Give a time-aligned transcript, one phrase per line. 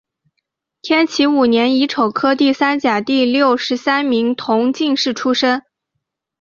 [0.81, 5.61] 天启五年乙丑科第三甲第六十三名同进士出身。